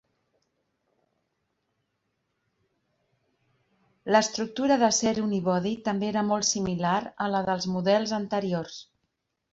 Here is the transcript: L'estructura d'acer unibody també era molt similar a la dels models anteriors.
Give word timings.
L'estructura 4.15 4.81
d'acer 4.85 5.15
unibody 5.27 5.77
també 5.89 6.11
era 6.17 6.27
molt 6.31 6.51
similar 6.53 6.99
a 7.27 7.29
la 7.37 7.43
dels 7.51 7.69
models 7.77 8.19
anteriors. 8.23 8.81